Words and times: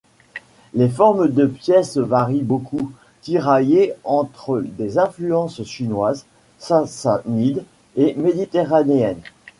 Les 0.73 0.89
formes 0.89 1.27
de 1.29 1.45
pièces 1.45 1.99
varient 1.99 2.41
beaucoup, 2.41 2.91
tiraillées 3.21 3.93
entre 4.03 4.59
des 4.59 4.97
influences 4.97 5.63
chinoise, 5.63 6.25
sassanide 6.57 7.63
et 7.95 8.15
méditerranéennes. 8.15 9.21